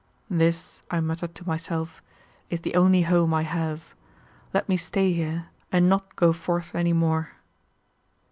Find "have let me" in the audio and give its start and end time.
3.43-4.75